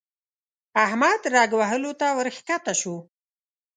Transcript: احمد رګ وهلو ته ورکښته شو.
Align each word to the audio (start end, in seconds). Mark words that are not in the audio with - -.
احمد 0.85 1.21
رګ 1.33 1.49
وهلو 1.59 1.91
ته 1.99 2.07
ورکښته 2.19 2.73
شو. 2.81 2.95